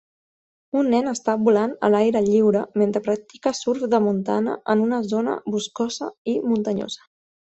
Un 0.79 0.87
nen 0.91 1.09
està 1.09 1.33
volant 1.47 1.75
a 1.87 1.91
l'aire 1.95 2.23
lliure 2.27 2.63
mentre 2.81 3.01
practica 3.07 3.53
surf 3.57 3.83
de 3.95 3.99
muntana 4.07 4.55
en 4.75 4.81
una 4.87 5.03
zona 5.13 5.37
boscosa 5.57 6.09
i 6.35 6.39
muntanyosa. 6.47 7.07